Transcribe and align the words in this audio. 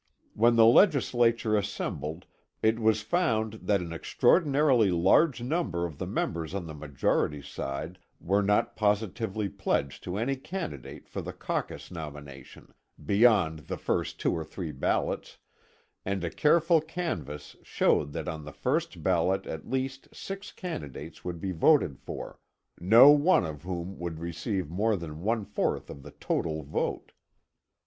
When 0.33 0.55
the 0.55 0.65
Legislature 0.65 1.55
assembled 1.55 2.25
it 2.63 2.79
was 2.79 3.03
found 3.03 3.53
that 3.61 3.81
an 3.81 3.93
extraordinarily 3.93 4.89
large 4.89 5.43
number 5.43 5.85
of 5.85 5.99
the 5.99 6.07
members 6.07 6.55
on 6.55 6.65
the 6.65 6.73
majority 6.73 7.43
side 7.43 7.99
were 8.19 8.41
not 8.41 8.75
positively 8.75 9.47
pledged 9.47 10.03
to 10.05 10.17
any 10.17 10.35
candidate 10.35 11.07
for 11.07 11.21
the 11.21 11.31
caucus 11.33 11.91
nomination, 11.91 12.73
beyond 13.05 13.67
the 13.67 13.77
first 13.77 14.19
two 14.19 14.33
or 14.33 14.43
three 14.43 14.71
ballots, 14.71 15.37
and 16.03 16.23
a 16.23 16.31
careful 16.31 16.81
canvass 16.81 17.55
showed 17.61 18.11
that 18.13 18.27
on 18.27 18.43
the 18.43 18.51
first 18.51 19.03
ballot 19.03 19.45
at 19.45 19.69
least 19.69 20.07
six 20.11 20.51
candidates 20.51 21.23
would 21.23 21.39
be 21.39 21.51
voted 21.51 21.99
for, 21.99 22.39
no 22.79 23.11
one 23.11 23.45
of 23.45 23.61
whom 23.61 23.99
would 23.99 24.17
receive 24.17 24.67
more 24.67 24.95
than 24.95 25.21
one 25.21 25.45
fourth 25.45 25.91
of 25.91 26.01
the 26.01 26.09
total 26.09 26.63
vote. 26.63 27.11